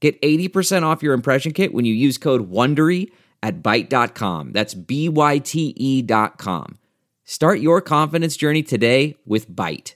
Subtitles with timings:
[0.00, 3.10] Get 80% off your impression kit when you use code WONDERY
[3.42, 4.52] at Byte.com.
[4.52, 6.78] That's B-Y-T-E dot com.
[7.24, 9.94] Start your confidence journey today with Byte.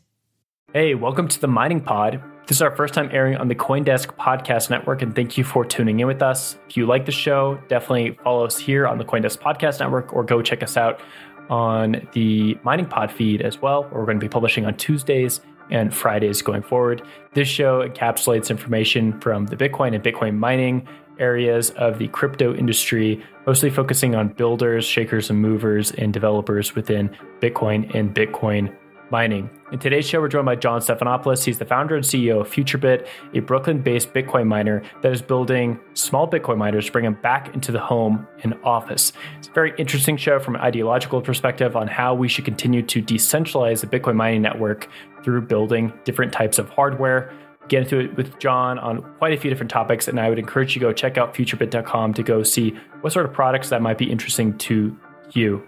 [0.73, 2.23] Hey, welcome to the Mining Pod.
[2.47, 5.65] This is our first time airing on the Coindesk Podcast Network, and thank you for
[5.65, 6.57] tuning in with us.
[6.69, 10.25] If you like the show, definitely follow us here on the Coindesk Podcast Network or
[10.25, 11.01] go check us out
[11.49, 15.41] on the Mining Pod feed as well, we're going to be publishing on Tuesdays
[15.73, 17.03] and Fridays going forward.
[17.35, 20.87] This show encapsulates information from the Bitcoin and Bitcoin mining
[21.19, 27.15] areas of the crypto industry, mostly focusing on builders, shakers, and movers and developers within
[27.41, 28.75] Bitcoin and Bitcoin
[29.13, 29.51] mining.
[29.71, 31.45] In today's show, we're joined by John Stefanopoulos.
[31.45, 35.79] He's the founder and CEO of FutureBit, a Brooklyn based Bitcoin miner that is building
[35.93, 39.13] small Bitcoin miners to bring them back into the home and office.
[39.39, 43.03] It's a very interesting show from an ideological perspective on how we should continue to
[43.03, 44.89] decentralize the Bitcoin mining network
[45.23, 47.33] through building different types of hardware.
[47.69, 50.75] Get into it with John on quite a few different topics, and I would encourage
[50.75, 52.71] you to go check out futurebit.com to go see
[53.03, 54.97] what sort of products that might be interesting to
[55.33, 55.63] you.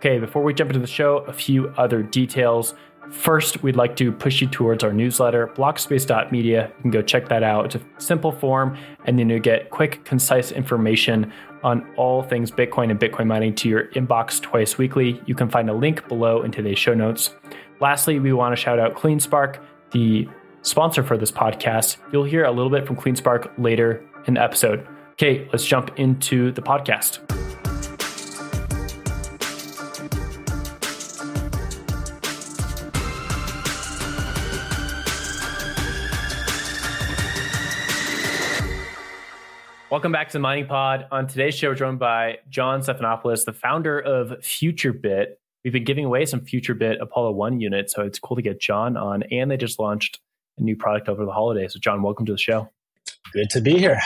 [0.00, 2.72] Okay, before we jump into the show, a few other details.
[3.10, 6.72] First, we'd like to push you towards our newsletter, blockspace.media.
[6.74, 7.66] You can go check that out.
[7.66, 11.30] It's a simple form, and then you get quick, concise information
[11.62, 15.20] on all things Bitcoin and Bitcoin mining to your inbox twice weekly.
[15.26, 17.34] You can find a link below in today's show notes.
[17.80, 20.26] Lastly, we want to shout out CleanSpark, the
[20.62, 21.98] sponsor for this podcast.
[22.10, 24.88] You'll hear a little bit from CleanSpark later in the episode.
[25.12, 27.49] Okay, let's jump into the podcast.
[39.90, 41.08] Welcome back to the Mining Pod.
[41.10, 45.30] On today's show, we're joined by John Stefanopoulos, the founder of FutureBit.
[45.64, 48.96] We've been giving away some FutureBit Apollo 1 units, so it's cool to get John
[48.96, 49.24] on.
[49.32, 50.20] And they just launched
[50.58, 51.72] a new product over the holidays.
[51.72, 52.70] So, John, welcome to the show.
[53.32, 53.98] Good to be here.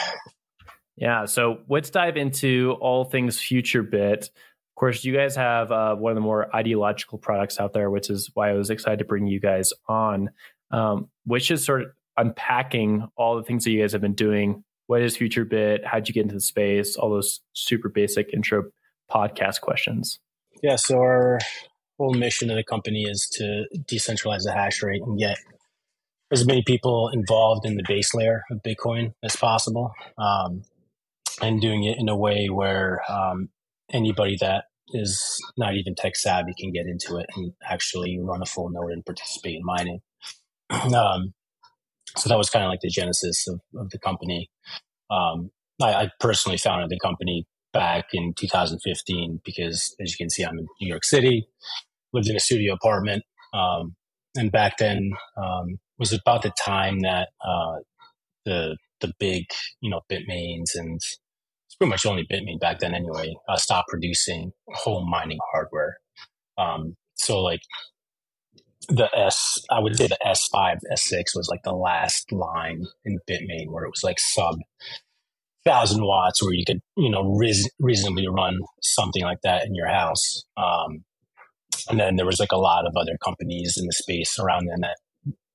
[0.96, 4.22] Yeah, so let's dive into all things FutureBit.
[4.22, 4.30] Of
[4.76, 8.30] course, you guys have uh, one of the more ideological products out there, which is
[8.32, 10.30] why I was excited to bring you guys on,
[10.70, 14.64] um, which is sort of unpacking all the things that you guys have been doing
[14.86, 15.84] what is FutureBit?
[15.84, 16.96] How'd you get into the space?
[16.96, 18.64] All those super basic intro
[19.10, 20.18] podcast questions.
[20.62, 21.38] Yeah, so our
[21.98, 25.38] whole mission of the company is to decentralize the hash rate and get
[26.30, 30.62] as many people involved in the base layer of Bitcoin as possible, um,
[31.40, 33.48] and doing it in a way where um,
[33.92, 38.46] anybody that is not even tech savvy can get into it and actually run a
[38.46, 40.00] full node and participate in mining.
[40.70, 41.34] Um,
[42.16, 44.48] so that was kind of like the genesis of, of the company.
[45.10, 45.50] Um,
[45.82, 50.58] I, I, personally founded the company back in 2015 because, as you can see, I'm
[50.58, 51.46] in New York City,
[52.12, 53.94] lived in a studio apartment, um,
[54.36, 57.76] and back then um, was about the time that uh,
[58.44, 59.44] the the big
[59.80, 64.52] you know Bitmains and it's pretty much only Bitmain back then anyway uh, stopped producing
[64.68, 65.96] home mining hardware.
[66.56, 67.60] Um, so like
[68.88, 73.68] the S, I would say the S5, S6 was like the last line in Bitmain
[73.68, 74.56] where it was like sub
[75.64, 77.36] thousand watts where you could, you know,
[77.78, 80.44] reasonably run something like that in your house.
[80.56, 81.04] Um,
[81.88, 84.80] and then there was like a lot of other companies in the space around then
[84.80, 84.96] that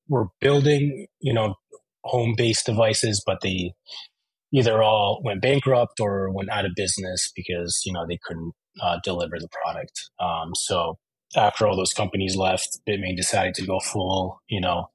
[0.07, 1.55] were building, you know,
[2.03, 3.73] home based devices, but they
[4.51, 8.97] either all went bankrupt or went out of business because, you know, they couldn't uh,
[9.03, 10.09] deliver the product.
[10.19, 10.97] Um, so
[11.35, 14.89] after all those companies left, Bitmain decided to go full, you know,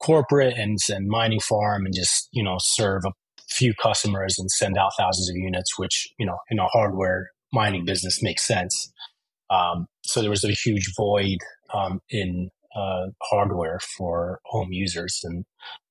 [0.00, 3.12] corporate and, and mining farm and just, you know, serve a
[3.48, 7.84] few customers and send out thousands of units, which, you know, in a hardware mining
[7.84, 8.92] business makes sense.
[9.50, 11.38] Um, so there was a huge void
[11.72, 15.20] um, in uh, hardware for home users.
[15.22, 15.44] And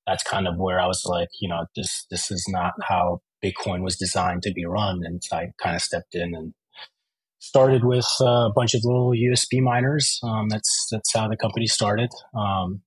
[0.06, 3.82] that's kind of where I was like, you know, this, this is not how Bitcoin
[3.82, 5.02] was designed to be run.
[5.04, 6.54] And so I kind of stepped in and
[7.44, 10.18] started with a bunch of little USB miners.
[10.22, 12.10] Um, that's that's how the company started.
[12.34, 12.82] Um,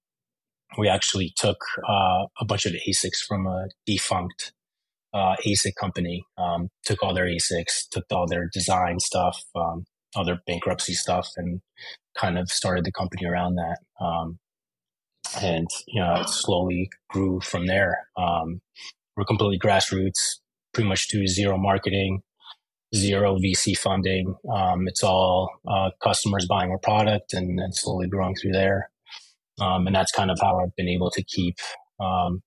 [0.78, 1.58] we actually took
[1.88, 4.54] uh, a bunch of ASICs from a defunct
[5.14, 10.26] uh, ASIC company, um, took all their ASICs, took all their design stuff, um, all
[10.26, 11.62] their bankruptcy stuff, and
[12.18, 13.78] kind of started the company around that.
[14.04, 14.40] Um,
[15.42, 18.08] and you know, it slowly grew from there.
[18.18, 18.62] Um,
[19.16, 20.40] we're completely grassroots,
[20.74, 22.22] pretty much do zero marketing,
[22.96, 24.36] zero VC funding.
[24.52, 28.90] Um, it's all uh, customers buying our product and, and slowly growing through there.
[29.60, 31.58] Um, and that's kind of how I've been able to keep
[32.00, 32.42] um,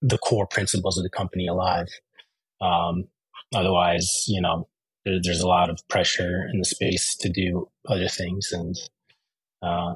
[0.00, 1.88] the core principles of the company alive.
[2.60, 3.08] Um,
[3.54, 4.68] otherwise, you know,
[5.04, 8.76] there, there's a lot of pressure in the space to do other things, and
[9.62, 9.94] uh,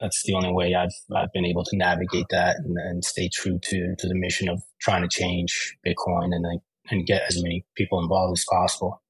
[0.00, 3.58] that's the only way I've I've been able to navigate that and, and stay true
[3.62, 6.44] to to the mission of trying to change Bitcoin and
[6.90, 9.02] and get as many people involved as possible.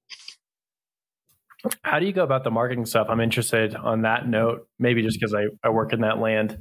[1.83, 3.07] How do you go about the marketing stuff?
[3.09, 6.59] I'm interested on that note, maybe just because I, I work in that land.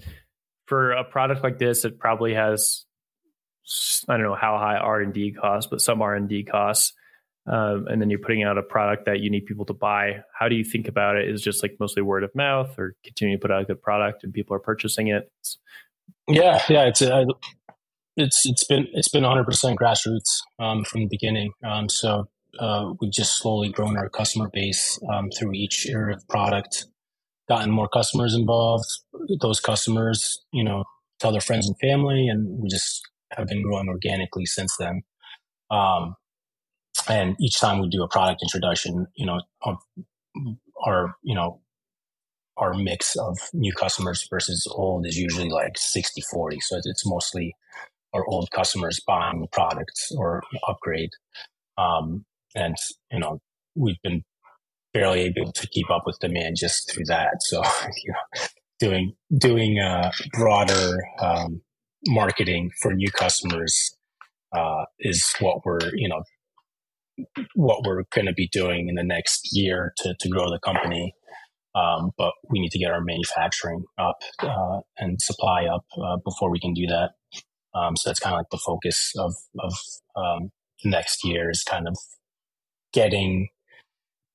[0.67, 2.85] For a product like this, it probably has
[4.07, 6.93] I don't know how high R and D costs, but some R and D costs.
[7.47, 10.21] Um, and then you're putting out a product that you need people to buy.
[10.37, 11.27] How do you think about it?
[11.27, 14.23] Is just like mostly word of mouth, or continue to put out a good product
[14.23, 15.31] and people are purchasing it?
[15.39, 15.57] It's,
[16.27, 17.25] yeah, yeah, it's uh,
[18.21, 21.51] it's it's been it's been 100 percent grassroots um, from the beginning.
[21.63, 22.29] Um, so
[22.59, 26.85] uh, we've just slowly grown our customer base um, through each iterative product,
[27.50, 28.85] gotten more customers involved.
[29.41, 30.83] Those customers, you know,
[31.19, 33.01] tell their friends and family, and we just
[33.31, 35.03] have been growing organically since then.
[35.69, 36.15] Um,
[37.07, 39.39] and each time we do a product introduction, you know,
[40.85, 41.62] our you know
[42.57, 47.56] our mix of new customers versus old is usually like 60 40 so it's mostly
[48.13, 51.11] our old customers buying products or upgrade
[51.77, 52.25] um,
[52.55, 52.75] and
[53.11, 53.39] you know
[53.75, 54.23] we've been
[54.93, 57.41] barely able to keep up with demand just through that.
[57.41, 57.61] So
[58.03, 58.41] you know,
[58.79, 61.61] doing doing uh, broader um,
[62.07, 63.95] marketing for new customers
[64.53, 66.23] uh, is what we're you know
[67.55, 71.13] what we're going to be doing in the next year to to grow the company.
[71.73, 76.51] Um, but we need to get our manufacturing up uh, and supply up uh, before
[76.51, 77.11] we can do that.
[77.73, 79.73] Um, so that's kind of like the focus of of
[80.15, 80.50] um,
[80.83, 81.95] next year is kind of
[82.94, 83.50] getting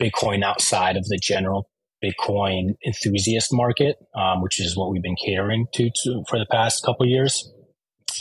[0.01, 1.69] Bitcoin outside of the general
[2.03, 6.85] Bitcoin enthusiast market, um, which is what we've been catering to, to for the past
[6.85, 7.51] couple years,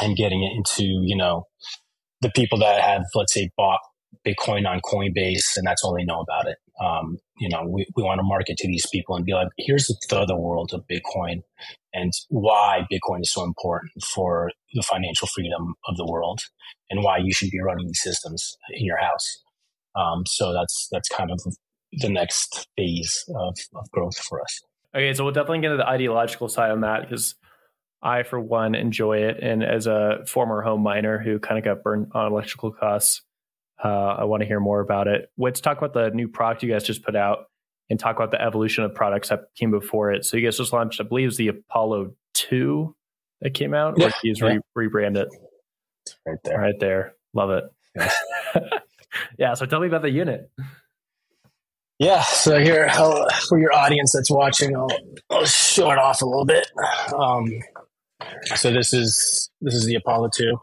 [0.02, 1.44] and getting it into you know
[2.22, 3.80] the people that have let's say bought
[4.26, 6.58] Bitcoin on Coinbase and that's all they know about it.
[6.84, 9.88] Um, you know, we, we want to market to these people and be like, here's
[9.88, 11.44] the other world of Bitcoin
[11.94, 16.42] and why Bitcoin is so important for the financial freedom of the world
[16.90, 19.42] and why you should be running these systems in your house.
[19.96, 21.40] Um, so that's that's kind of
[21.94, 24.62] the next phase of, of growth for us.
[24.94, 27.36] Okay, so we'll definitely get into the ideological side on that because
[28.02, 29.40] I, for one, enjoy it.
[29.42, 33.22] And as a former home miner who kind of got burned on electrical costs,
[33.84, 35.30] uh, I want to hear more about it.
[35.38, 37.46] Let's talk about the new product you guys just put out
[37.90, 40.26] and talk about the evolution of products that came before it.
[40.26, 42.96] So you guys just launched, I believe, it's the Apollo 2
[43.42, 44.58] that came out, yeah, or you yeah.
[44.76, 45.30] re- rebrand it?
[46.26, 46.60] Right there.
[46.60, 47.14] Right there.
[47.34, 47.64] Love it.
[49.38, 49.54] yeah.
[49.54, 50.50] So tell me about the unit.
[52.00, 52.24] Yeah.
[52.24, 54.90] So here, I'll, for your audience that's watching, I'll,
[55.30, 56.68] I'll show it off a little bit.
[57.14, 57.62] Um,
[58.56, 60.58] so this is this is the Apollo two.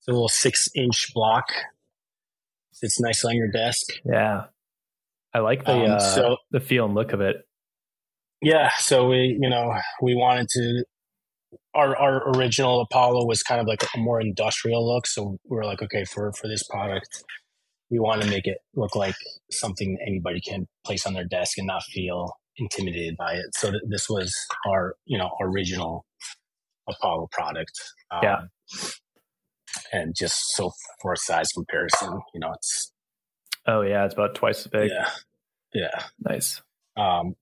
[0.00, 1.46] It's a little six inch block.
[2.82, 3.86] It's nice on your desk.
[4.04, 4.44] Yeah.
[5.34, 7.36] I like the um, uh, so, the feel and look of it.
[8.40, 8.70] Yeah.
[8.78, 10.84] So we you know we wanted to
[11.74, 15.06] our our original Apollo was kind of like a more industrial look.
[15.06, 17.24] So we are like, okay, for for this product,
[17.90, 19.16] we want to make it look like
[19.50, 23.46] something anybody can place on their desk and not feel intimidated by it.
[23.54, 24.34] So th- this was
[24.66, 26.04] our, you know, original
[26.88, 27.72] Apollo product.
[28.10, 28.38] Um, yeah.
[29.92, 32.92] And just so for a size comparison, you know, it's.
[33.66, 34.90] Oh yeah, it's about twice as big.
[34.90, 35.10] Yeah.
[35.74, 36.04] Yeah.
[36.20, 36.62] Nice.
[36.96, 37.36] Um,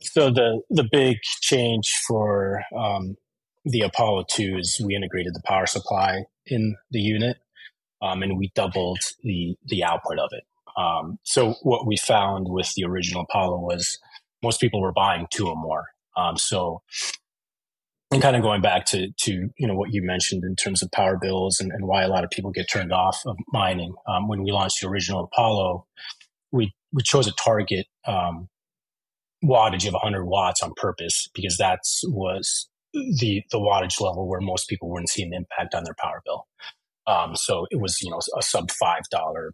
[0.00, 3.16] so the the big change for um,
[3.64, 7.36] the Apollo 2 is we integrated the power supply in the unit
[8.02, 10.44] um, and we doubled the the output of it.
[10.76, 13.98] Um, so what we found with the original Apollo was
[14.42, 15.84] most people were buying two or more.
[16.16, 16.82] Um, so
[18.12, 20.90] and kind of going back to to you know what you mentioned in terms of
[20.92, 23.94] power bills and, and why a lot of people get turned off of mining.
[24.08, 25.86] Um, when we launched the original Apollo,
[26.52, 28.48] we we chose a target um,
[29.44, 34.68] wattage of 100 watts on purpose because that was the the wattage level where most
[34.68, 36.46] people wouldn't see an impact on their power bill.
[37.06, 39.52] Um, so it was, you know, a sub five dollar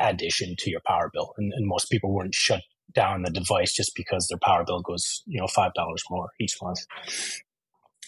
[0.00, 2.62] addition to your power bill, and, and most people wouldn't shut
[2.94, 6.56] down the device just because their power bill goes, you know, five dollars more each
[6.62, 6.80] month.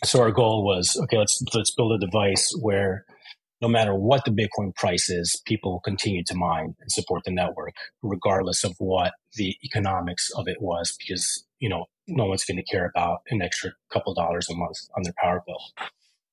[0.04, 3.04] So our goal was, okay, let's let's build a device where
[3.60, 7.74] no matter what the Bitcoin price is, people continue to mine and support the network,
[8.02, 12.64] regardless of what the economics of it was, because you know no one's going to
[12.64, 15.60] care about an extra couple dollars a month on their power bill.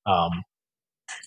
[0.05, 0.43] Um,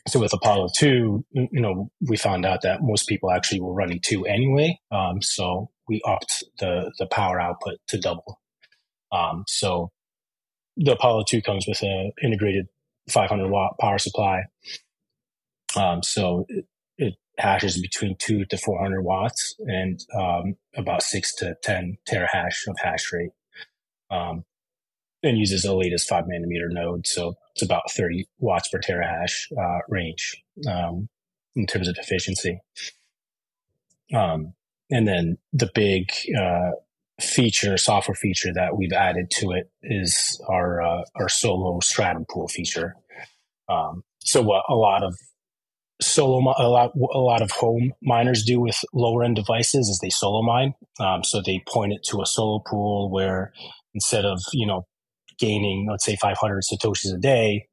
[0.09, 4.01] so with Apollo 2, you know, we found out that most people actually were running
[4.03, 4.79] 2 anyway.
[4.91, 8.41] Um, so we upped the, the power output to double.
[9.13, 9.91] Um, so
[10.77, 12.67] the Apollo 2 comes with an integrated
[13.11, 14.43] 500 watt power supply.
[15.77, 16.67] Um, so it,
[16.99, 22.77] it, hashes between 2 to 400 watts and um, about 6 to 10 terahash of
[22.79, 23.31] hash rate.
[24.11, 24.45] Um,
[25.23, 27.07] and uses the latest 5 nanometer node.
[27.07, 31.09] So it's about 30 watts per terahash uh, range um,
[31.55, 32.59] in terms of efficiency.
[34.15, 34.55] Um,
[34.91, 36.73] and then the big uh,
[37.23, 42.49] feature, software feature that we've added to it is our uh, our solo stratum pool
[42.49, 42.97] feature.
[43.69, 45.15] Um, so what a lot of
[46.01, 50.11] solo a lot a lot of home miners do with lower end devices is they
[50.11, 50.75] solo mine.
[50.99, 53.53] Um, so they point it to a solo pool where
[53.95, 54.87] instead of you know
[55.41, 57.67] gaining, let's say, 500 Satoshis a day,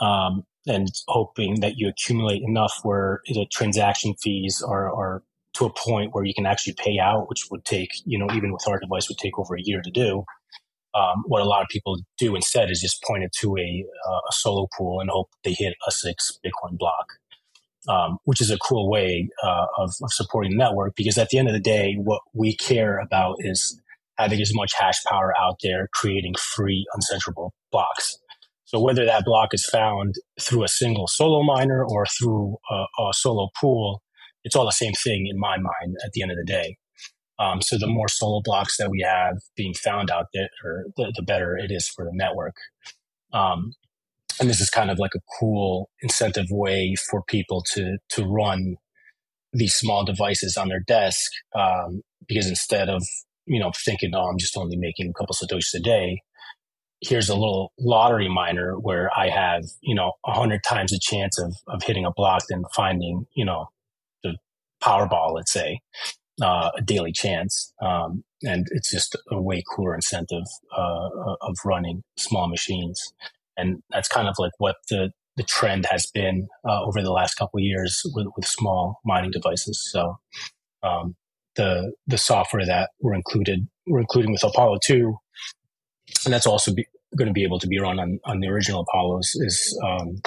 [0.00, 5.22] um, and hoping that you accumulate enough where the transaction fees are, are
[5.54, 8.52] to a point where you can actually pay out, which would take, you know, even
[8.52, 10.24] with our device would take over a year to do.
[10.94, 14.20] Um, what a lot of people do instead is just point it to a, uh,
[14.28, 17.06] a solo pool and hope they hit a six Bitcoin block,
[17.88, 21.38] um, which is a cool way uh, of, of supporting the network because at the
[21.38, 23.80] end of the day, what we care about is
[24.18, 28.18] having as much hash power out there, creating free uncensorable blocks.
[28.64, 33.12] So whether that block is found through a single solo miner or through a, a
[33.12, 34.02] solo pool,
[34.44, 36.76] it's all the same thing in my mind at the end of the day.
[37.38, 40.48] Um, so the more solo blocks that we have being found out there,
[40.96, 42.54] the, the better it is for the network.
[43.32, 43.72] Um,
[44.38, 48.76] and this is kind of like a cool incentive way for people to to run
[49.52, 53.02] these small devices on their desk um, because instead of
[53.50, 56.22] you know, thinking, oh, I'm just only making a couple satoshis a day.
[57.00, 61.36] Here's a little lottery miner where I have, you know, a hundred times a chance
[61.38, 63.79] of, of hitting a block than finding, you know, the
[64.82, 65.80] Powerball, let's say,
[66.42, 67.72] uh, a daily chance.
[67.82, 70.44] Um, and it's just a way cooler incentive,
[70.76, 73.12] uh, of running small machines.
[73.56, 77.34] And that's kind of like what the, the trend has been, uh, over the last
[77.34, 79.86] couple years with, with small mining devices.
[79.92, 80.18] So,
[80.82, 81.16] um,
[81.56, 85.14] the the software that we're included we're including with Apollo 2,
[86.24, 86.72] and that's also
[87.16, 90.20] going to be able to be run on, on the original Apollos is um,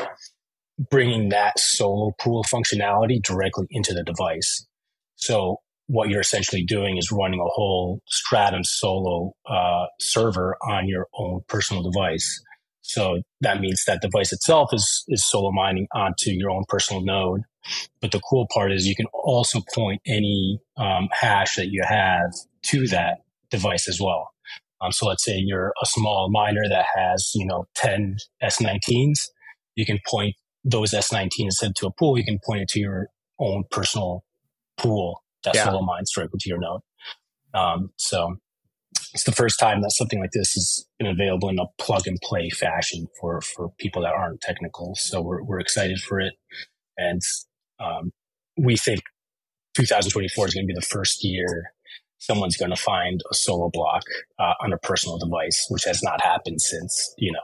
[0.89, 4.65] bringing that solo pool functionality directly into the device.
[5.15, 11.08] So what you're essentially doing is running a whole Stratum solo uh, server on your
[11.13, 12.42] own personal device.
[12.82, 17.42] So that means that device itself is is solo mining onto your own personal node.
[18.01, 22.32] But the cool part is you can also point any um, hash that you have
[22.63, 24.30] to that device as well.
[24.82, 29.30] Um, so let's say you're a small miner that has you know 10 S19s,
[29.75, 32.17] you can point those S19s instead to a pool.
[32.17, 33.08] You can point it to your
[33.39, 34.24] own personal
[34.77, 35.65] pool that yeah.
[35.65, 36.82] solo mines directly to your node.
[37.53, 38.38] Um, so
[39.13, 42.17] it's the first time that something like this has been available in a plug and
[42.24, 44.96] play fashion for for people that aren't technical.
[44.96, 46.34] So we're we're excited for it,
[46.98, 47.22] and
[47.79, 48.12] um,
[48.58, 49.01] we think
[49.75, 51.74] 2024 is going to be the first year
[52.24, 54.03] someone's going to find a solo block
[54.39, 57.39] uh, on a personal device, which has not happened since you know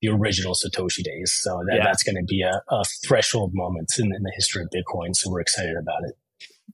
[0.00, 1.32] the original Satoshi days.
[1.32, 1.84] So that, yeah.
[1.84, 5.14] that's going to be a, a threshold moment in, in the history of Bitcoin.
[5.14, 6.16] So we're excited about it.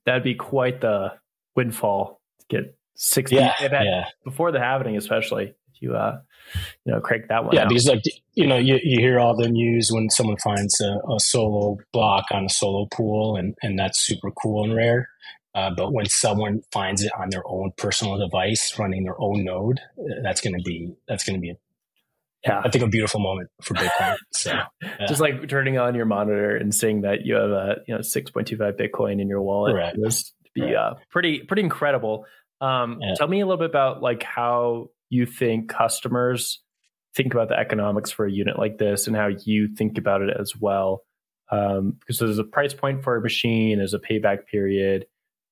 [0.04, 1.12] That'd be quite the
[1.56, 4.04] windfall to get 60 yeah, yeah.
[4.24, 6.18] before the happening especially if you uh
[6.84, 7.68] you know crank that one yeah out.
[7.68, 8.02] because like
[8.34, 12.24] you know you, you hear all the news when someone finds a, a, solo block
[12.30, 15.08] on a solo pool and and that's super cool and rare
[15.56, 19.80] uh, but when someone finds it on their own personal device running their own node
[20.22, 21.56] that's going to be that's going to be a,
[22.46, 25.06] yeah i think a beautiful moment for bitcoin so yeah.
[25.06, 28.78] just like turning on your monitor and seeing that you have a you know 6.25
[28.78, 29.96] bitcoin in your wallet right.
[29.96, 30.74] was to be right.
[30.74, 32.26] uh, pretty pretty incredible
[32.60, 33.14] um, yeah.
[33.16, 36.62] Tell me a little bit about like how you think customers
[37.14, 40.34] think about the economics for a unit like this, and how you think about it
[40.38, 41.02] as well.
[41.50, 45.06] Um, because there's a price point for a machine, there's a payback period.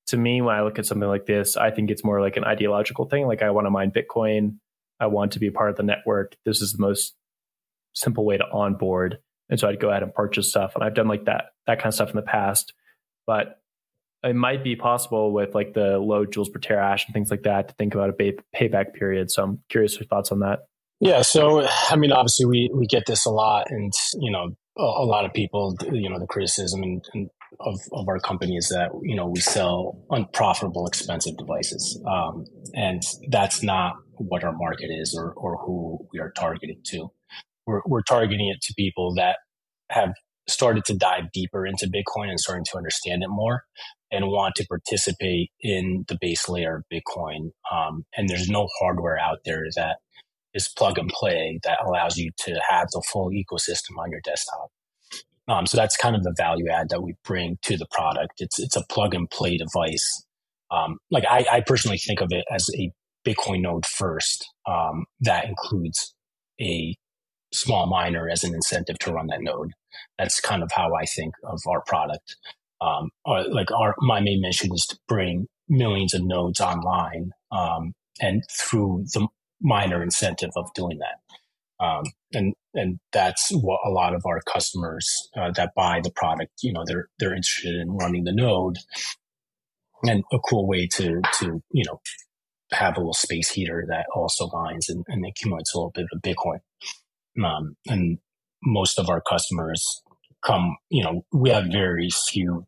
[0.07, 2.43] To me, when I look at something like this, I think it's more like an
[2.43, 3.25] ideological thing.
[3.27, 4.57] Like I want to mine Bitcoin,
[5.03, 6.35] I want to be part of the network.
[6.45, 7.15] This is the most
[7.93, 9.19] simple way to onboard
[9.49, 10.73] and so I'd go ahead and purchase stuff.
[10.75, 12.73] And I've done like that that kind of stuff in the past,
[13.27, 13.59] but
[14.23, 17.67] it might be possible with like the low joules per terahash and things like that
[17.67, 19.29] to think about a pay- payback period.
[19.29, 20.61] So I'm curious your thoughts on that.
[20.99, 24.81] Yeah, so I mean, obviously we we get this a lot, and you know, a,
[24.81, 27.29] a lot of people, you know, the criticism and, and
[27.59, 33.03] of, of our company is that you know we sell unprofitable, expensive devices, um, and
[33.29, 37.09] that's not what our market is or or who we are targeting to.
[37.65, 39.37] We're we're targeting it to people that
[39.89, 40.13] have
[40.47, 43.63] started to dive deeper into Bitcoin and starting to understand it more
[44.11, 47.51] and want to participate in the base layer of Bitcoin.
[47.71, 49.97] Um, and there's no hardware out there that
[50.53, 54.69] is plug and play that allows you to have the full ecosystem on your desktop.
[55.47, 58.33] Um, so that's kind of the value add that we bring to the product.
[58.37, 60.25] It's it's a plug and play device.
[60.71, 62.91] Um, like I, I, personally think of it as a
[63.25, 64.49] Bitcoin node first.
[64.67, 66.13] Um, that includes
[66.61, 66.95] a
[67.53, 69.71] small miner as an incentive to run that node.
[70.17, 72.35] That's kind of how I think of our product.
[72.81, 77.93] Um, our, like our my main mission is to bring millions of nodes online, um,
[78.19, 79.27] and through the
[79.61, 81.83] miner incentive of doing that.
[81.83, 82.03] Um,
[82.33, 86.73] and and that's what a lot of our customers uh, that buy the product, you
[86.73, 88.77] know, they're they're interested in running the node,
[90.03, 91.99] and a cool way to to you know
[92.73, 96.21] have a little space heater that also mines and, and accumulates a little bit of
[96.21, 96.59] Bitcoin.
[97.43, 98.19] Um, and
[98.63, 100.01] most of our customers
[100.45, 102.65] come, you know, we have very few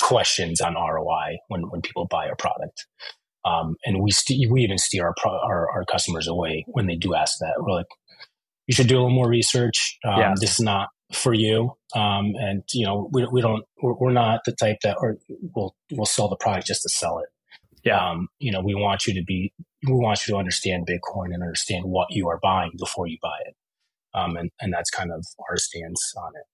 [0.00, 2.86] questions on ROI when, when people buy our product.
[3.44, 6.96] Um, and we st- we even steer our, pro- our, our customers away when they
[6.96, 7.54] do ask that.
[7.58, 7.86] We're like,
[8.66, 9.98] you should do a little more research.
[10.04, 10.34] Um, yeah.
[10.40, 11.72] This is not for you.
[11.94, 15.18] Um, and you know, we, we don't, we're, we're, not the type that, or
[15.54, 17.28] we'll, we'll sell the product just to sell it.
[17.86, 18.10] Yeah.
[18.10, 19.52] Um, you know, we want you to be,
[19.86, 23.38] we want you to understand Bitcoin and understand what you are buying before you buy
[23.46, 23.54] it.
[24.12, 26.46] Um, and, and that's kind of our stance on it.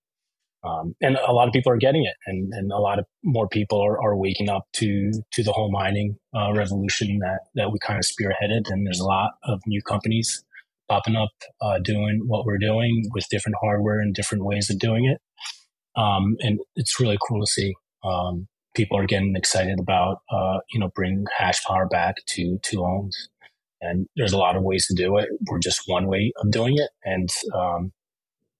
[0.64, 3.48] Um, and a lot of people are getting it, and, and a lot of more
[3.48, 7.80] people are, are waking up to to the whole mining uh, revolution that that we
[7.80, 8.70] kind of spearheaded.
[8.70, 10.44] And there's a lot of new companies
[10.88, 15.04] popping up, uh, doing what we're doing with different hardware and different ways of doing
[15.06, 15.20] it.
[16.00, 17.74] Um, and it's really cool to see.
[18.04, 22.80] Um, people are getting excited about, uh, you know, bring hash power back to to
[22.80, 23.28] loans.
[23.80, 25.28] And there's a lot of ways to do it.
[25.50, 27.92] We're just one way of doing it, and um,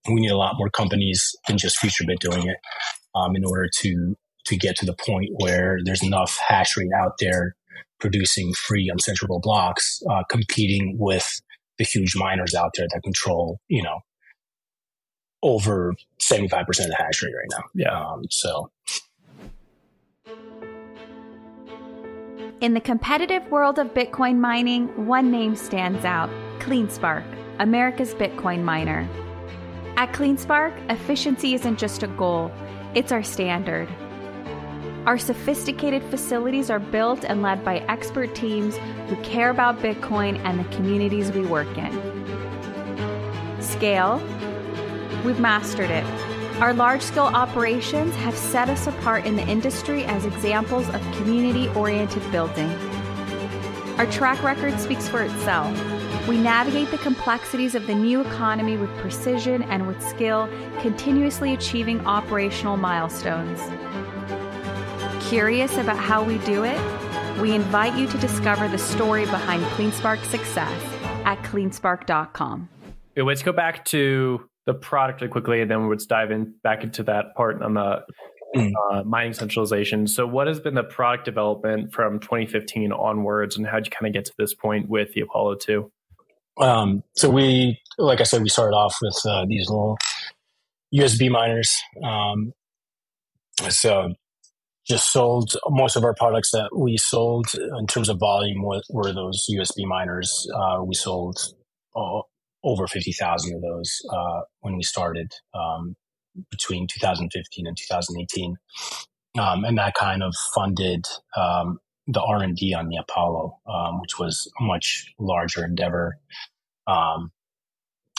[0.09, 2.57] we need a lot more companies than just FutureBit doing it
[3.15, 7.13] um, in order to to get to the point where there's enough hash rate out
[7.21, 7.55] there
[8.01, 11.41] producing free uncensorable blocks, uh, competing with
[11.79, 14.01] the huge miners out there that control, you know,
[15.45, 17.65] over 75% of the hash rate right now.
[17.75, 18.07] Yeah.
[18.07, 18.71] Um, so.
[22.63, 26.31] In the competitive world of Bitcoin mining, one name stands out
[26.61, 27.25] CleanSpark,
[27.59, 29.09] America's Bitcoin miner.
[29.97, 32.53] At CleanSpark, efficiency isn't just a goal,
[32.95, 33.89] it's our standard.
[35.07, 38.77] Our sophisticated facilities are built and led by expert teams
[39.09, 41.91] who care about Bitcoin and the communities we work in.
[43.61, 44.23] Scale,
[45.25, 46.32] we've mastered it.
[46.63, 51.67] Our large scale operations have set us apart in the industry as examples of community
[51.71, 52.71] oriented building.
[53.99, 55.77] Our track record speaks for itself.
[56.29, 60.49] We navigate the complexities of the new economy with precision and with skill,
[60.81, 63.59] continuously achieving operational milestones.
[65.29, 66.81] Curious about how we do it?
[67.41, 70.81] We invite you to discover the story behind CleanSpark's success
[71.25, 72.69] at cleanspark.com.
[73.17, 77.03] let's go back to the product really quickly, and then let's dive in back into
[77.05, 78.05] that part on the
[78.57, 78.73] mm.
[78.93, 80.07] uh, mining centralization.
[80.07, 84.09] So, what has been the product development from 2015 onwards, and how did you kind
[84.09, 85.91] of get to this point with the Apollo 2?
[86.59, 89.97] Um, so we, like I said, we started off with uh, these little
[90.95, 91.75] USB miners.
[92.05, 92.53] Um,
[93.69, 94.15] so
[94.87, 97.47] just sold most of our products that we sold
[97.79, 100.49] in terms of volume were, were those USB miners.
[100.55, 101.39] Uh, we sold
[101.97, 102.21] uh,
[102.65, 105.97] over 50,000 of those uh, when we started um,
[106.51, 108.57] between 2015 and 2018.
[109.39, 114.01] Um, and that kind of funded um, the R and D on the Apollo, um,
[114.01, 116.19] which was a much larger endeavor.
[116.87, 117.33] Um,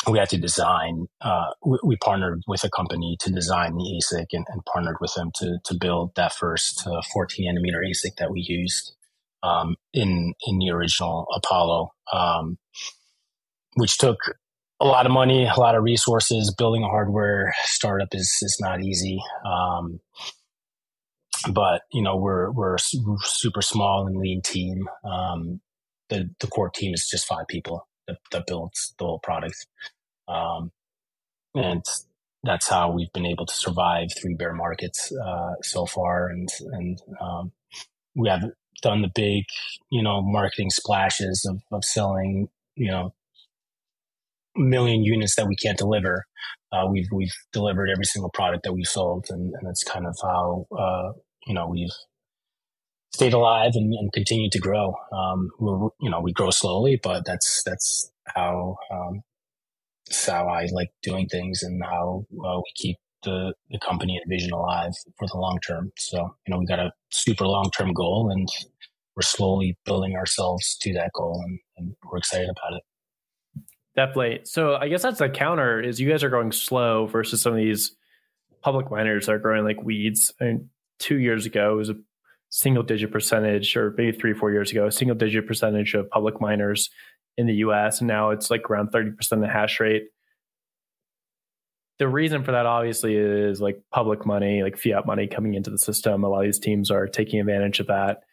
[0.09, 1.05] we had to design.
[1.21, 5.13] Uh, we, we, partnered with a company to design the ASIC and, and partnered with
[5.13, 8.95] them to to build that first uh, 14 nanometer ASIC that we used
[9.43, 11.91] um, in in the original Apollo,
[13.75, 14.17] which took
[14.79, 16.53] a lot of money, a lot of resources.
[16.57, 19.19] Building a hardware startup is is not easy.
[19.45, 19.99] Um,
[21.51, 24.87] but you know we're we're super small and lean team.
[25.03, 25.61] Um,
[26.09, 29.65] the the core team is just five people that, that builds the whole product.
[30.27, 30.71] Um,
[31.55, 31.83] and
[32.43, 36.27] that's how we've been able to survive three bear markets uh, so far.
[36.27, 37.51] And and um,
[38.15, 38.43] we have
[38.81, 39.45] done the big,
[39.89, 43.13] you know, marketing splashes of, of selling, you know,
[44.55, 46.25] million units that we can't deliver.
[46.71, 50.15] Uh, we've we've delivered every single product that we've sold, and, and that's kind of
[50.21, 51.11] how uh,
[51.45, 51.91] you know we've
[53.13, 54.95] stayed alive and, and continued to grow.
[55.11, 59.21] Um, we're, you know, we grow slowly, but that's that's how um,
[60.07, 64.29] that's how I like doing things and how uh, we keep the the company and
[64.29, 65.91] vision alive for the long term.
[65.97, 68.47] So you know, we got a super long term goal, and
[69.15, 72.83] we're slowly building ourselves to that goal, and, and we're excited about it.
[73.95, 74.41] Definitely.
[74.45, 77.57] So I guess that's the counter is you guys are going slow versus some of
[77.57, 77.95] these
[78.61, 80.33] public miners that are growing like weeds.
[80.41, 81.95] I mean, two years ago it was a
[82.49, 86.39] single digit percentage, or maybe three, four years ago, a single digit percentage of public
[86.39, 86.89] miners
[87.37, 87.99] in the US.
[87.99, 90.05] And now it's like around 30% of the hash rate.
[91.99, 95.77] The reason for that obviously is like public money, like fiat money coming into the
[95.77, 96.23] system.
[96.23, 98.23] A lot of these teams are taking advantage of that.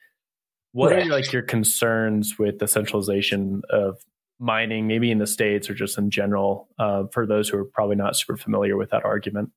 [0.72, 1.06] What right.
[1.06, 3.98] are like your concerns with the centralization of
[4.40, 7.96] mining, maybe in the States or just in general, uh, for those who are probably
[7.96, 9.50] not super familiar with that argument?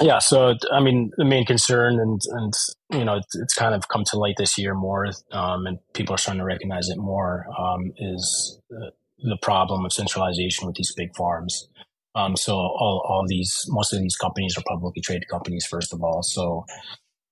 [0.00, 2.52] Yeah, so I mean, the main concern, and and
[2.92, 6.14] you know, it's, it's kind of come to light this year more, um, and people
[6.14, 10.92] are starting to recognize it more, um, is uh, the problem of centralization with these
[10.96, 11.68] big farms.
[12.14, 16.02] Um, so all all these, most of these companies are publicly traded companies, first of
[16.02, 16.22] all.
[16.22, 16.64] So,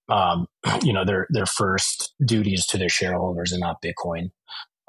[0.09, 0.47] um,
[0.83, 4.31] you know, their their first duty is to their shareholders and not Bitcoin.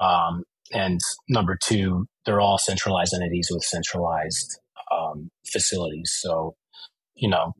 [0.00, 4.58] Um, and number two, they're all centralized entities with centralized
[4.90, 6.10] um, facilities.
[6.20, 6.54] So,
[7.14, 7.54] you know,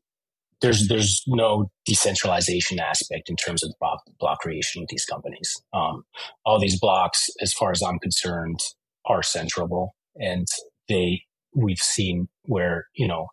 [0.60, 5.62] there's there's no decentralization aspect in terms of block, block creation with these companies.
[5.72, 6.04] Um,
[6.44, 8.58] all these blocks, as far as I'm concerned,
[9.06, 10.46] are censorable, and
[10.88, 11.22] they
[11.54, 13.28] we've seen where you know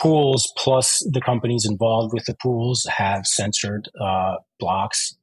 [0.00, 5.16] pools plus the companies involved with the pools have censored uh, blocks.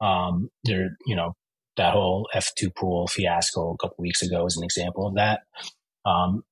[0.00, 1.34] Um, they're you know
[1.76, 5.40] that whole F2Pool fiasco a couple weeks ago is an example of that.
[6.04, 6.42] Um,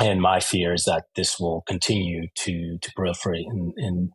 [0.00, 4.10] and my fear is that this will continue to, to proliferate in, in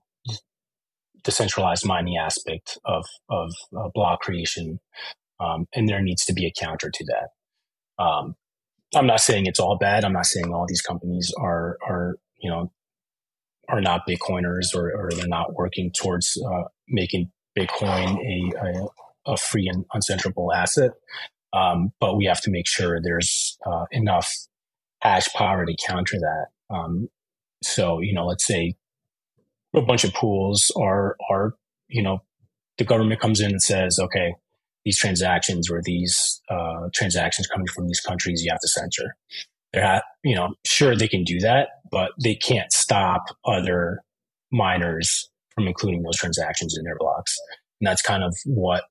[1.23, 4.79] the centralized mining aspect of, of uh, block creation.
[5.39, 8.03] Um, and there needs to be a counter to that.
[8.03, 8.35] Um,
[8.95, 10.05] I'm not saying it's all bad.
[10.05, 12.71] I'm not saying all these companies are, are, you know,
[13.69, 18.87] are not Bitcoiners or, or they're not working towards uh, making Bitcoin a, a,
[19.27, 20.91] a free and uncensorable asset.
[21.53, 24.31] Um, but we have to make sure there's uh, enough
[25.01, 26.45] hash power to counter that.
[26.69, 27.09] Um,
[27.63, 28.75] so, you know, let's say
[29.75, 31.55] a bunch of pools are, are,
[31.87, 32.23] you know,
[32.77, 34.35] the government comes in and says, okay,
[34.85, 39.15] these transactions or these uh, transactions coming from these countries, you have to censor.
[39.73, 44.01] They're not, you know, sure they can do that, but they can't stop other
[44.51, 47.35] miners from including those transactions in their blocks.
[47.81, 48.83] And that's kind of what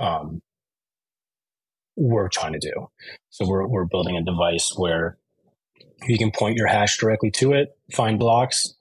[0.00, 0.40] um,
[1.96, 2.88] we're trying to do.
[3.30, 5.18] So we're, we're building a device where
[6.06, 8.74] you can point your hash directly to it, find blocks,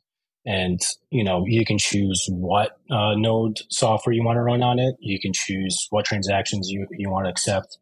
[0.45, 4.79] and you know you can choose what uh, node software you want to run on
[4.79, 4.95] it.
[4.99, 7.77] You can choose what transactions you, you want to accept.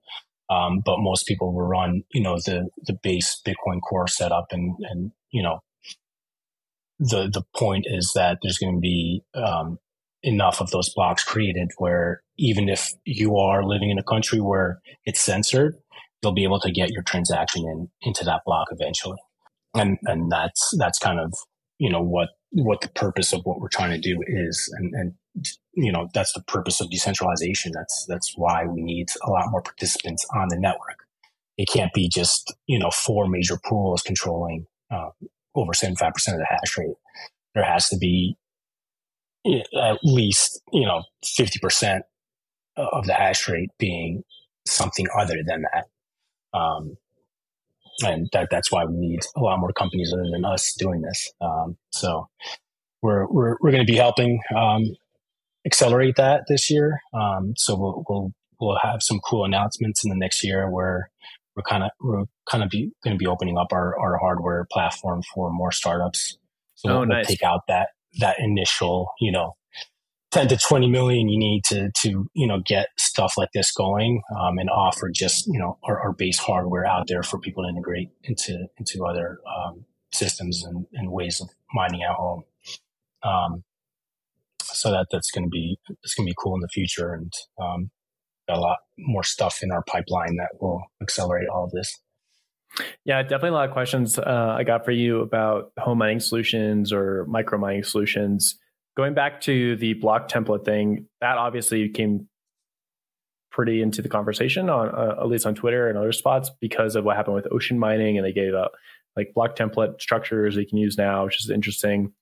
[0.50, 4.76] Um, but most people will run, you know, the the base Bitcoin Core setup, and
[4.82, 5.60] and you know,
[7.00, 9.80] the the point is that there's going to be um,
[10.24, 14.82] enough of those blocks created where even if you are living in a country where
[15.06, 15.76] it's censored,
[16.22, 19.20] you'll be able to get your transaction in into that block eventually.
[19.76, 21.34] And and that's that's kind of
[21.78, 24.74] you know what what the purpose of what we're trying to do is.
[24.78, 25.14] And and
[25.74, 27.72] you know that's the purpose of decentralization.
[27.74, 31.06] That's that's why we need a lot more participants on the network.
[31.58, 35.12] It can't be just you know four major pools controlling uh,
[35.54, 36.96] over 75% of the hash rate.
[37.54, 38.36] There has to be
[39.46, 42.02] at least, you know, 50%
[42.78, 44.24] of the hash rate being
[44.66, 46.58] something other than that.
[46.58, 46.98] Um,
[48.04, 51.32] and that, that's why we need a lot more companies other than us doing this.
[51.42, 52.30] Um, so
[53.02, 54.96] we're, we're, we're going to be helping, um,
[55.66, 57.00] accelerate that this year.
[57.14, 61.10] Um, so we'll, we'll, we'll have some cool announcements in the next year where
[61.56, 64.66] we're kind of, we're kind of be, going to be opening up our, our hardware
[64.72, 66.38] platform for more startups.
[66.76, 67.28] So oh, we'll, nice.
[67.28, 69.56] we'll take out that, that initial, you know,
[70.32, 74.22] 10 to 20 million you need to, to, you know, get stuff like this going,
[74.40, 77.70] um, and offer just, you know, our, our, base hardware out there for people to
[77.70, 82.44] integrate into, into other, um, systems and, and, ways of mining at home.
[83.24, 83.64] Um,
[84.64, 87.14] so that, that's going to be, it's going to be cool in the future.
[87.14, 87.92] And, um,
[88.50, 92.00] a lot more stuff in our pipeline that will accelerate all of this.
[93.04, 96.94] Yeah, definitely a lot of questions uh, I got for you about home mining solutions
[96.94, 98.58] or micro mining solutions.
[98.98, 102.28] Going back to the block template thing, that obviously came
[103.52, 107.04] pretty into the conversation on uh, at least on Twitter and other spots because of
[107.04, 108.72] what happened with ocean mining, and they gave out
[109.16, 112.14] like block template structures they can use now, which is interesting.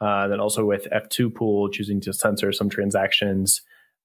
[0.00, 3.62] Uh, then also with F2Pool choosing to censor some transactions.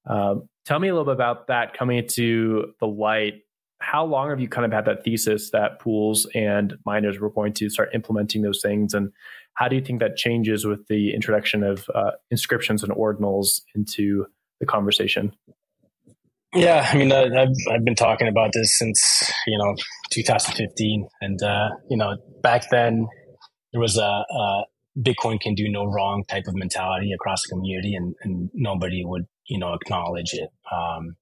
[0.08, 3.42] Uh, tell me a little bit about that coming into the light
[3.80, 7.52] how long have you kind of had that thesis that pools and miners were going
[7.54, 8.94] to start implementing those things?
[8.94, 9.12] And
[9.54, 14.26] how do you think that changes with the introduction of uh, inscriptions and ordinals into
[14.60, 15.32] the conversation?
[16.54, 19.76] Yeah i mean uh, I've, I've been talking about this since you know
[20.12, 23.06] 2015 and uh, you know back then
[23.72, 24.62] there was a, a,
[24.98, 29.26] bitcoin can do no wrong type of mentality across the community and, and nobody would
[29.48, 30.50] you know acknowledge it.
[30.70, 31.16] Um,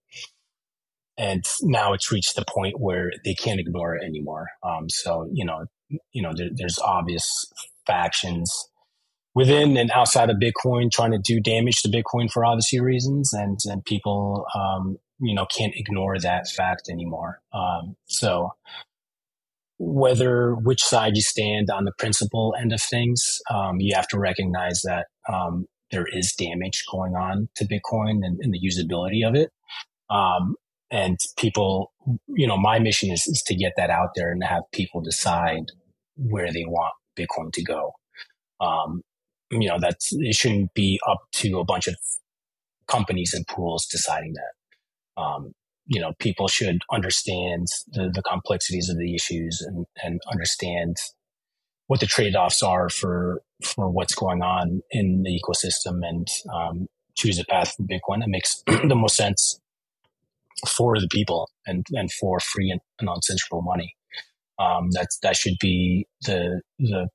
[1.18, 4.48] and now it's reached the point where they can't ignore it anymore.
[4.62, 5.66] Um, so you know,
[6.12, 7.52] you know, there, there's obvious
[7.86, 8.52] factions
[9.34, 13.58] within and outside of Bitcoin trying to do damage to Bitcoin for obvious reasons, and
[13.66, 17.40] and people, um, you know, can't ignore that fact anymore.
[17.52, 18.52] Um, so
[19.78, 24.18] whether which side you stand on the principle end of things, um, you have to
[24.18, 29.34] recognize that um, there is damage going on to Bitcoin and, and the usability of
[29.34, 29.50] it.
[30.08, 30.56] Um,
[30.90, 31.92] and people,
[32.28, 35.72] you know, my mission is, is to get that out there and have people decide
[36.16, 37.92] where they want Bitcoin to go.
[38.60, 39.02] Um,
[39.50, 41.96] you know, that's, it shouldn't be up to a bunch of
[42.86, 45.22] companies and pools deciding that.
[45.22, 45.52] Um,
[45.86, 50.96] you know, people should understand the, the complexities of the issues and, and understand
[51.86, 57.38] what the trade-offs are for, for what's going on in the ecosystem and, um, choose
[57.38, 59.60] a path for Bitcoin that makes the most sense
[60.66, 63.94] for the people and, and for free and, uncensorable money.
[64.58, 67.08] Um, that's, that should be the, the,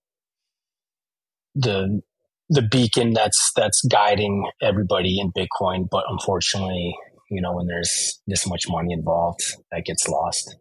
[1.55, 2.01] the,
[2.49, 5.87] the beacon that's, that's guiding everybody in Bitcoin.
[5.89, 6.93] But unfortunately,
[7.29, 10.55] you know, when there's this much money involved, that gets lost.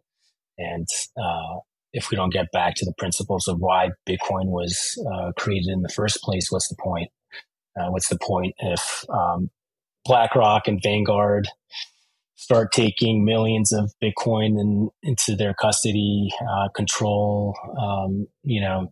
[0.57, 1.59] And, uh,
[1.93, 5.81] if we don't get back to the principles of why Bitcoin was uh, created in
[5.81, 7.09] the first place, what's the point?
[7.79, 9.49] Uh, what's the point if um,
[10.05, 11.47] BlackRock and Vanguard
[12.41, 18.91] start taking millions of Bitcoin and into their custody, uh, control, um, you know,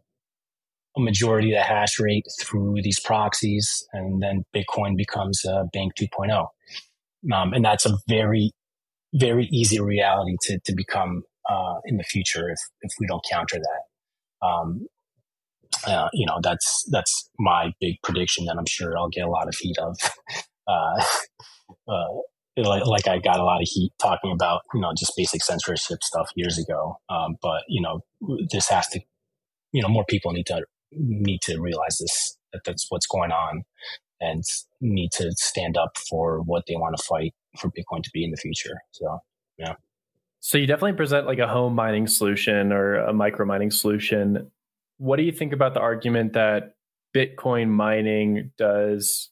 [0.96, 5.94] a majority of the hash rate through these proxies, and then Bitcoin becomes a bank
[6.00, 6.46] 2.0.
[7.34, 8.52] Um, and that's a very,
[9.16, 13.58] very easy reality to, to become uh, in the future if, if we don't counter
[13.58, 14.48] that.
[14.48, 14.86] Um,
[15.88, 19.48] uh, you know, that's that's my big prediction that I'm sure I'll get a lot
[19.48, 19.98] of heat of.
[20.68, 21.04] Uh,
[21.88, 22.06] uh
[22.58, 26.04] like, like I got a lot of heat talking about, you know, just basic censorship
[26.04, 26.98] stuff years ago.
[27.10, 28.02] Um, but, you know,
[28.52, 29.00] this has to,
[29.72, 33.64] you know, more people need to, need to realize this, that that's what's going on
[34.20, 34.44] and
[34.82, 38.32] need to stand up for what they want to fight for Bitcoin to be in
[38.32, 38.82] the future.
[38.92, 39.20] So,
[39.58, 39.76] yeah.
[40.42, 44.52] So you definitely present like a home mining solution or a micro mining solution.
[44.98, 46.76] What do you think about the argument that
[47.16, 49.30] Bitcoin mining does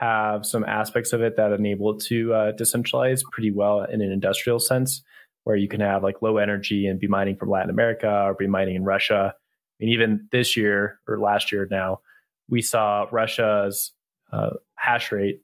[0.00, 4.10] have some aspects of it that enable it to uh, decentralize pretty well in an
[4.10, 5.02] industrial sense,
[5.44, 8.46] where you can have like low energy and be mining from Latin America or be
[8.46, 9.34] mining in Russia.
[9.78, 12.00] Mean, even this year or last year now,
[12.48, 13.92] we saw Russia's
[14.32, 15.42] uh, hash rate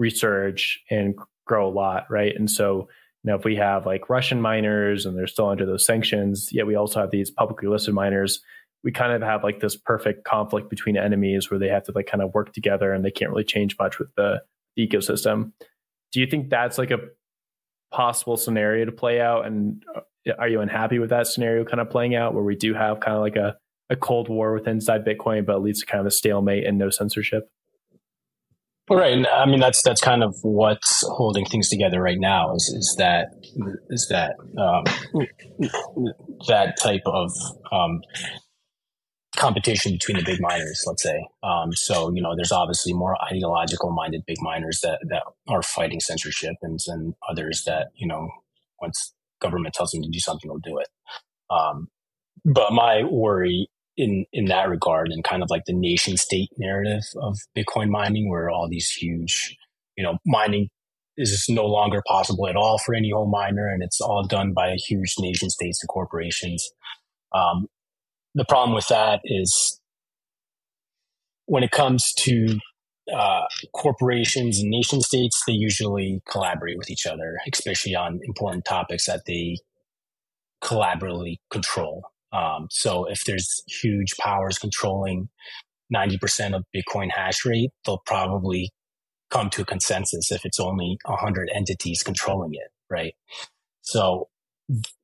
[0.00, 1.14] resurge and
[1.46, 2.34] grow a lot, right?
[2.34, 2.88] And so,
[3.24, 6.74] know, if we have like Russian miners and they're still under those sanctions, yet we
[6.74, 8.40] also have these publicly listed miners
[8.84, 12.06] we kind of have like this perfect conflict between enemies where they have to like
[12.06, 14.42] kind of work together and they can't really change much with the,
[14.76, 15.52] the ecosystem.
[16.12, 16.98] Do you think that's like a
[17.92, 19.46] possible scenario to play out?
[19.46, 22.74] And uh, are you unhappy with that scenario kind of playing out where we do
[22.74, 23.56] have kind of like a,
[23.88, 26.90] a cold war with inside Bitcoin, but leads to kind of a stalemate and no
[26.90, 27.48] censorship?
[28.88, 29.26] Well right.
[29.32, 32.54] I mean, that's that's kind of what's holding things together right now.
[32.56, 33.28] Is is that
[33.90, 34.84] is that um,
[36.48, 37.30] that type of
[37.70, 38.00] um,
[39.36, 41.26] competition between the big miners, let's say.
[41.42, 46.00] Um, so, you know, there's obviously more ideological minded big miners that, that are fighting
[46.00, 48.28] censorship and, and others that, you know,
[48.80, 50.88] once government tells them to do something, they'll do it.
[51.50, 51.88] Um,
[52.44, 57.02] but my worry in, in that regard and kind of like the nation state narrative
[57.20, 59.56] of Bitcoin mining, where all these huge,
[59.96, 60.68] you know, mining
[61.16, 64.74] is no longer possible at all for any home miner and it's all done by
[64.76, 66.70] huge nation states and corporations.
[67.34, 67.66] Um,
[68.34, 69.80] the problem with that is
[71.46, 72.58] when it comes to
[73.12, 73.42] uh,
[73.74, 79.22] corporations and nation states, they usually collaborate with each other, especially on important topics that
[79.26, 79.56] they
[80.62, 82.04] collaboratively control.
[82.32, 85.28] Um, so if there's huge powers controlling
[85.94, 88.70] 90% of Bitcoin hash rate, they'll probably
[89.30, 93.14] come to a consensus if it's only 100 entities controlling it, right?
[93.82, 94.28] So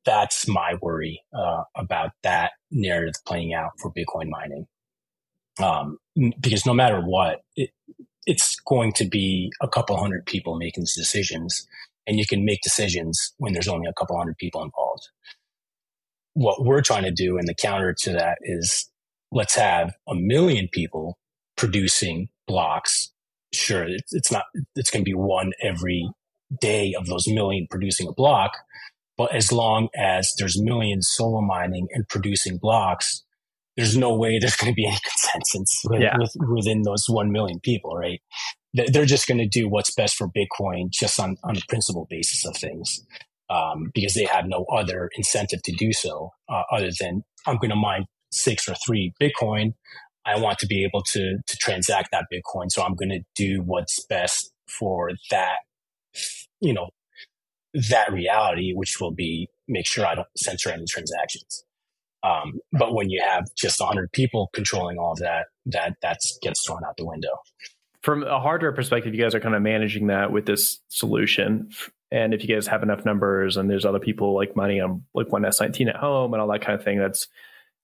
[0.05, 4.65] that's my worry uh, about that narrative playing out for Bitcoin mining.
[5.61, 5.97] Um,
[6.39, 7.71] because no matter what, it,
[8.25, 11.67] it's going to be a couple hundred people making decisions,
[12.07, 15.09] and you can make decisions when there's only a couple hundred people involved.
[16.33, 18.89] What we're trying to do, and the counter to that is
[19.31, 21.17] let's have a million people
[21.57, 23.11] producing blocks.
[23.53, 24.43] Sure, it's, it's not,
[24.75, 26.09] it's going to be one every
[26.61, 28.51] day of those million producing a block.
[29.19, 33.21] But as long as there's millions solo mining and producing blocks,
[33.75, 36.15] there's no way there's going to be any consensus with, yeah.
[36.17, 38.21] with, within those 1 million people, right?
[38.73, 42.45] They're just going to do what's best for Bitcoin just on, on a principle basis
[42.45, 43.05] of things.
[43.49, 47.71] Um, because they have no other incentive to do so uh, other than I'm going
[47.71, 49.73] to mine six or three Bitcoin.
[50.23, 53.63] I want to be able to to transact that Bitcoin, so I'm going to do
[53.65, 55.57] what's best for that,
[56.61, 56.89] you know,
[57.73, 61.63] that reality, which will be make sure I don't censor any transactions.
[62.23, 66.65] Um, but when you have just 100 people controlling all of that, that that gets
[66.65, 67.37] thrown out the window.
[68.01, 71.69] From a hardware perspective, you guys are kind of managing that with this solution.
[72.11, 75.31] And if you guys have enough numbers, and there's other people like mining on like
[75.31, 77.27] one S19 at home and all that kind of thing, that's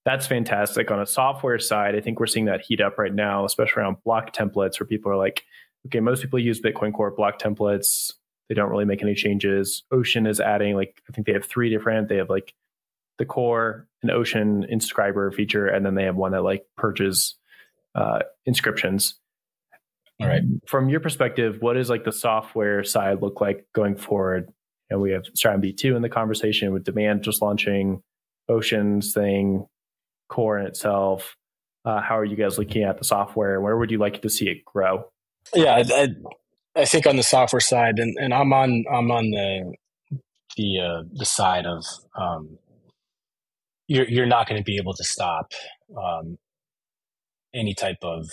[0.04, 0.90] that's fantastic.
[0.90, 3.96] On a software side, I think we're seeing that heat up right now, especially around
[4.04, 5.42] block templates, where people are like,
[5.86, 8.12] okay, most people use Bitcoin Core block templates.
[8.48, 9.84] They don't really make any changes.
[9.90, 12.08] Ocean is adding like I think they have three different.
[12.08, 12.54] They have like
[13.18, 17.36] the core, an Ocean inscriber feature, and then they have one that like purges
[17.94, 19.14] uh, inscriptions.
[20.20, 20.42] All right.
[20.66, 24.50] From your perspective, what is like the software side look like going forward?
[24.88, 28.02] And we have Stratum V2 in the conversation with demand just launching,
[28.48, 29.66] Ocean's thing,
[30.28, 31.36] core in itself.
[31.84, 33.60] Uh, how are you guys looking at the software?
[33.60, 35.04] Where would you like to see it grow?
[35.54, 36.08] Yeah, I, I
[36.84, 39.74] think on the software side, and, and I'm on I'm on the
[40.56, 41.84] the uh, the side of
[42.18, 42.58] um,
[43.88, 45.52] you're you're not going to be able to stop
[45.96, 46.38] um,
[47.54, 48.28] any type of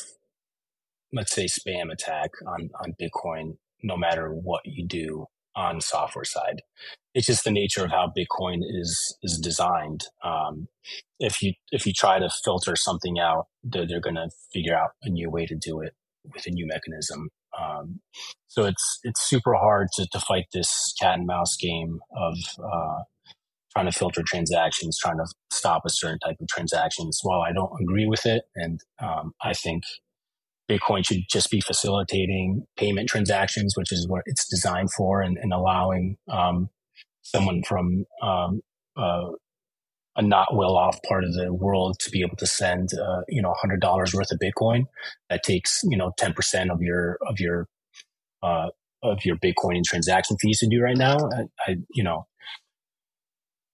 [1.13, 6.61] let's say spam attack on on Bitcoin, no matter what you do on software side.
[7.15, 10.05] It's just the nature of how Bitcoin is is designed.
[10.23, 10.67] Um,
[11.19, 14.91] if you if you try to filter something out, they're, they're going to figure out
[15.03, 15.93] a new way to do it
[16.33, 17.29] with a new mechanism.
[17.59, 17.99] Um,
[18.47, 23.03] so it's it's super hard to, to fight this cat and mouse game of uh,
[23.71, 27.19] trying to filter transactions, trying to stop a certain type of transactions.
[27.23, 29.83] While I don't agree with it, and um, I think
[30.69, 35.51] Bitcoin should just be facilitating payment transactions, which is what it's designed for, and, and
[35.51, 36.69] allowing um,
[37.21, 38.61] someone from um,
[38.95, 39.29] uh,
[40.15, 43.41] a not well off part of the world to be able to send, uh, you
[43.41, 44.85] know, hundred dollars worth of Bitcoin.
[45.29, 47.67] That takes, you know, ten percent of your of your
[48.41, 48.69] uh,
[49.01, 51.17] of your Bitcoin and transaction fees to do right now.
[51.17, 52.27] I, I you know,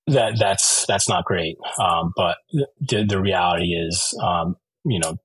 [0.08, 1.58] that that's that's not great.
[1.80, 2.38] Um, but
[2.80, 5.18] the, the reality is, um, you know,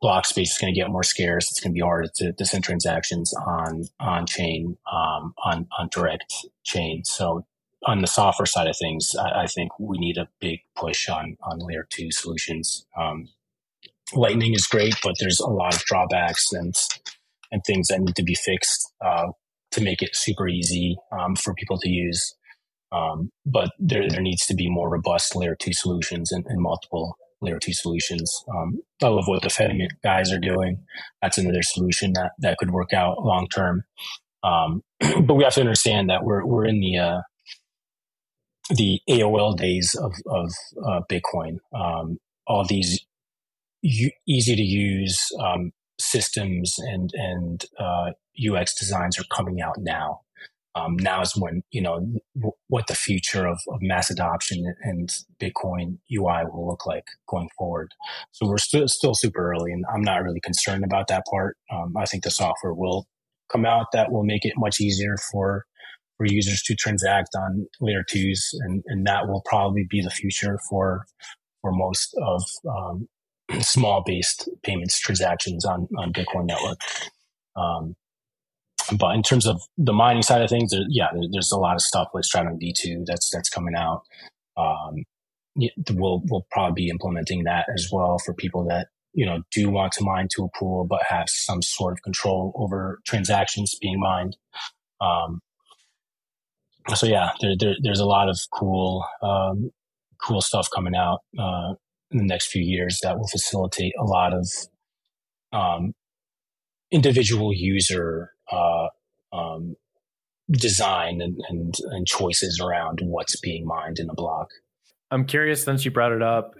[0.00, 1.50] block space is going to get more scarce.
[1.50, 5.88] It's going to be harder to, to send transactions on on chain, um, on on
[5.92, 6.32] direct
[6.64, 7.04] chain.
[7.04, 7.46] So
[7.86, 11.36] on the software side of things, I, I, think we need a big push on
[11.42, 12.86] on layer two solutions.
[12.98, 13.28] Um,
[14.12, 16.74] Lightning is great, but there's a lot of drawbacks and
[17.50, 19.28] and things that need to be fixed uh,
[19.70, 22.34] to make it super easy um, for people to use.
[22.92, 27.16] Um, but there, there needs to be more robust layer two solutions and, and multiple
[27.40, 28.32] layer two solutions.
[28.54, 30.82] Um, I love what the Fedimint guys are doing.
[31.22, 33.84] That's another solution that, that could work out long term.
[34.42, 37.20] Um, but we have to understand that we're, we're in the, uh,
[38.70, 40.50] the AOL days of, of
[40.86, 41.58] uh, Bitcoin.
[41.74, 43.06] Um, all these
[43.82, 50.20] u- easy to use um, systems and, and uh, UX designs are coming out now
[50.74, 52.00] um, now is when you know
[52.34, 55.08] w- what the future of, of, mass adoption and
[55.40, 57.88] Bitcoin UI will look like going forward.
[58.32, 61.56] So we're still still super early, and I'm not really concerned about that part.
[61.72, 63.06] Um, I think the software will
[63.50, 65.64] come out that will make it much easier for
[66.16, 70.58] for users to transact on layer twos, and, and that will probably be the future
[70.68, 71.06] for
[71.62, 73.08] for most of um,
[73.60, 76.78] small based payments transactions on on Bitcoin network.
[77.56, 77.94] Um,
[78.98, 81.74] but in terms of the mining side of things, there, yeah, there, there's a lot
[81.74, 84.02] of stuff like Stratum V2 that's that's coming out.
[84.56, 85.04] Um,
[85.56, 89.92] we'll we'll probably be implementing that as well for people that you know do want
[89.92, 94.36] to mine to a pool but have some sort of control over transactions being mined.
[95.00, 95.40] Um,
[96.94, 99.70] so yeah, there, there, there's a lot of cool um,
[100.20, 101.74] cool stuff coming out uh,
[102.10, 104.48] in the next few years that will facilitate a lot of
[105.52, 105.92] um,
[106.90, 108.88] individual user uh,
[109.32, 109.74] um,
[110.50, 114.48] design and, and, and choices around what's being mined in a block.
[115.10, 116.54] I'm curious since you brought it up,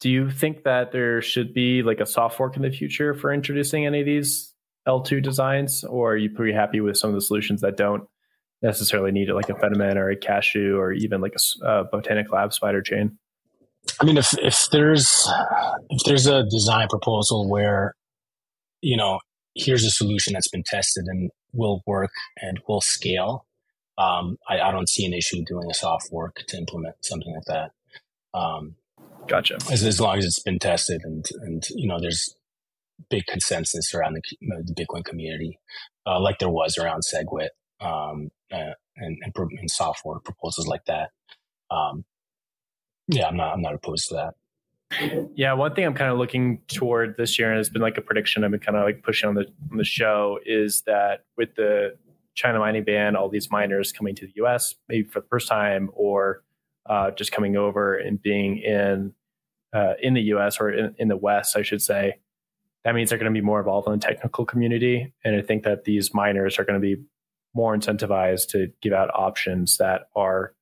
[0.00, 3.32] do you think that there should be like a soft fork in the future for
[3.32, 4.52] introducing any of these
[4.86, 8.04] L2 designs, or are you pretty happy with some of the solutions that don't
[8.64, 12.30] necessarily need it, like a Fedimint or a Cashu or even like a, a Botanix
[12.30, 13.18] Lab spider chain?
[14.00, 15.28] I mean, if if there's
[15.90, 17.94] if there's a design proposal where
[18.80, 19.20] you know
[19.54, 22.10] here's a solution that's been tested and will work
[22.40, 23.46] and will scale,
[23.98, 27.44] um, I, I, don't see an issue doing a soft fork to implement something like
[27.44, 27.70] that.
[28.36, 28.74] Um,
[29.28, 29.58] gotcha.
[29.70, 32.34] As, as long as it's been tested and and you know there's
[33.10, 34.22] big consensus around the,
[34.62, 35.58] the Bitcoin community,
[36.06, 37.48] uh, like there was around SegWit
[37.80, 41.10] um, uh, and, and, and soft fork proposals like that.
[41.70, 42.04] Um,
[43.08, 44.34] yeah, I'm not I'm not opposed to that.
[45.34, 48.00] Yeah, one thing I'm kind of looking toward this year, and it's been like a
[48.00, 51.54] prediction I've been kind of like pushing on the on the show, is that with
[51.56, 51.96] the
[52.34, 54.74] China mining ban, all these miners coming to the U.S.
[54.88, 56.42] maybe for the first time, or
[56.86, 59.12] uh, just coming over and being in
[59.74, 60.60] uh, in the U.S.
[60.60, 62.18] or in, in, the West, I should say.
[62.84, 65.64] That means they're going to be more involved in the technical community, and I think
[65.64, 67.02] that these miners are going to be
[67.54, 70.54] more incentivized to give out options that are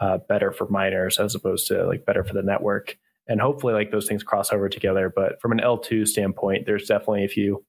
[0.00, 2.98] uh, better for miners as opposed to like better for the network.
[3.28, 5.12] And hopefully, like those things cross over together.
[5.14, 7.64] But from an L2 standpoint, there's definitely a few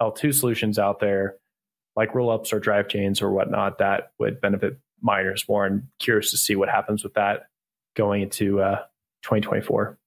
[0.00, 1.36] L2 solutions out there,
[1.96, 5.66] like rollups or drive chains or whatnot, that would benefit miners more.
[5.66, 7.42] And curious to see what happens with that
[7.94, 8.78] going into uh,
[9.22, 9.98] 2024.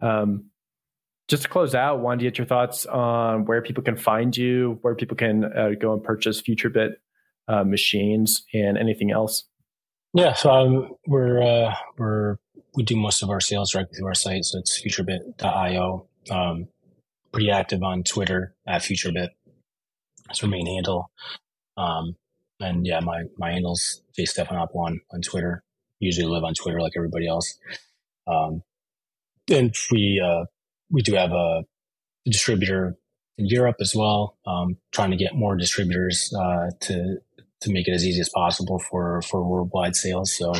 [0.00, 0.46] Um,
[1.28, 4.78] just to close out, wanted to get your thoughts on where people can find you,
[4.82, 6.94] where people can uh, go and purchase FutureBit
[7.48, 9.44] uh, machines, and anything else.
[10.14, 12.36] Yeah, so um, we're uh, we're
[12.74, 16.06] we do most of our sales directly through our site, so it's futurebit.io.
[16.30, 16.68] Um,
[17.32, 19.28] pretty active on Twitter at futurebit.
[20.26, 21.10] That's our main handle.
[21.76, 22.16] Um,
[22.60, 25.62] and yeah, my my handle's jstephanop1 on Twitter.
[25.98, 27.58] Usually live on Twitter like everybody else.
[28.26, 28.62] Um,
[29.50, 30.44] and we uh,
[30.90, 31.64] we do have a
[32.26, 32.96] distributor
[33.38, 34.36] in Europe as well.
[34.46, 37.16] Um, trying to get more distributors uh, to
[37.62, 40.36] to make it as easy as possible for for worldwide sales.
[40.36, 40.52] So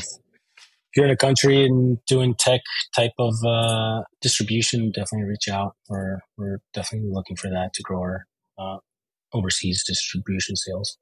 [0.93, 2.61] if you're in a country and doing tech
[2.95, 5.75] type of uh, distribution, definitely reach out.
[5.89, 8.27] We're we're definitely looking for that to grow our
[8.59, 8.77] uh,
[9.33, 10.99] overseas distribution sales.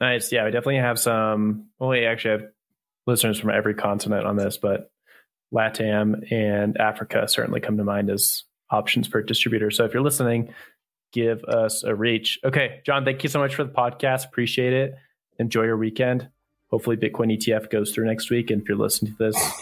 [0.00, 0.32] Nice.
[0.32, 1.68] Yeah, we definitely have some.
[1.78, 2.50] Well, we actually have
[3.06, 4.90] listeners from every continent on this, but
[5.52, 9.76] LATAM and Africa certainly come to mind as options for distributors.
[9.76, 10.52] So if you're listening,
[11.12, 12.38] give us a reach.
[12.44, 14.26] Okay, John, thank you so much for the podcast.
[14.26, 14.94] Appreciate it
[15.38, 16.28] enjoy your weekend.
[16.70, 18.50] Hopefully, Bitcoin ETF goes through next week.
[18.50, 19.52] And if you're listening to this,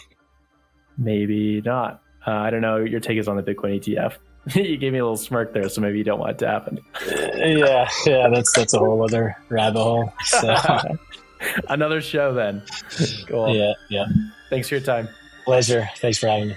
[0.96, 2.02] maybe not.
[2.26, 2.78] Uh, I don't know.
[2.78, 4.16] Your take is on the Bitcoin ETF.
[4.54, 6.78] you gave me a little smirk there, so maybe you don't want it to happen.
[7.06, 10.12] yeah, yeah, that's that's a whole other rabbit hole.
[10.24, 10.56] So.
[11.68, 12.62] Another show then.
[13.26, 13.54] Cool.
[13.54, 14.06] Yeah, yeah.
[14.48, 15.08] Thanks for your time.
[15.44, 15.88] Pleasure.
[15.96, 16.56] Thanks for having me.